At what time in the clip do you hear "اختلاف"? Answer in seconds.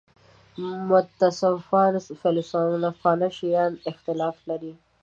3.91-4.35